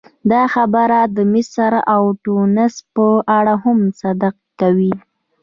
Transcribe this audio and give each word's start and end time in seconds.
دا 0.31 0.43
خبره 0.53 0.99
د 1.15 1.17
مصر 1.33 1.71
او 1.93 2.03
ټونس 2.25 2.73
په 2.95 3.07
اړه 3.37 3.53
هم 3.63 3.79
صدق 3.99 4.35
کوي. 4.59 4.93